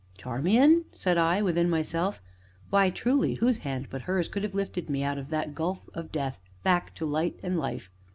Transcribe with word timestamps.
"Charmian?" 0.17 0.85
said 0.91 1.19
I, 1.19 1.43
within 1.43 1.69
myself; 1.69 2.23
"why, 2.71 2.89
truly, 2.89 3.35
whose 3.35 3.59
hand 3.59 3.85
but 3.91 4.01
hers 4.01 4.27
could 4.27 4.41
have 4.41 4.55
lifted 4.55 4.89
me 4.89 5.03
out 5.03 5.19
of 5.19 5.29
that 5.29 5.53
gulf 5.53 5.87
of 5.93 6.11
death, 6.11 6.39
back 6.63 6.95
to 6.95 7.05
light 7.05 7.39
and 7.43 7.59
life?" 7.59 7.91